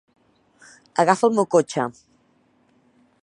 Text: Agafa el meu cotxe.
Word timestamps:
Agafa 1.03 1.29
el 1.29 1.37
meu 1.41 1.47
cotxe. 1.57 1.87